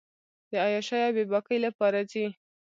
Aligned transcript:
د 0.49 0.51
عیاشۍ 0.65 0.99
اوبېباکۍ 1.05 1.57
لپاره 1.65 1.99
ځي. 2.11 2.25